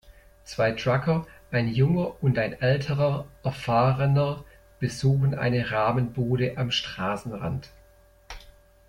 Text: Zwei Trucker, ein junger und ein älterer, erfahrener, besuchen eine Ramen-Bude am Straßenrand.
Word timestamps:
Zwei 0.45 0.71
Trucker, 0.71 1.27
ein 1.51 1.67
junger 1.67 2.15
und 2.23 2.39
ein 2.39 2.59
älterer, 2.59 3.27
erfahrener, 3.43 4.43
besuchen 4.79 5.35
eine 5.35 5.69
Ramen-Bude 5.69 6.57
am 6.57 6.71
Straßenrand. 6.71 7.69